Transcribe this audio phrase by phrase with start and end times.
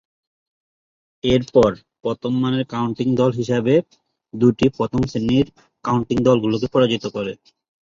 [1.23, 1.69] এরপর,
[2.03, 3.73] প্রথম minor county দল হিসেবে
[4.33, 5.47] দুইটি প্রথম-শ্রেণীর
[5.85, 7.31] কাউন্টি দলগুলোকে পরাজিত করে।